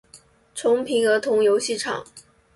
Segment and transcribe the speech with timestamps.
[0.55, 2.03] 重平儿童游戏场